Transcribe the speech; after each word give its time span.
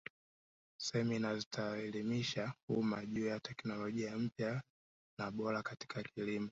semina 0.77 1.35
zitaelimisha 1.39 2.53
umma 2.69 3.05
juu 3.05 3.25
ya 3.27 3.39
teknolojia 3.39 4.17
mpya 4.17 4.61
na 5.19 5.31
bora 5.31 5.63
katika 5.63 6.03
kilimo 6.03 6.39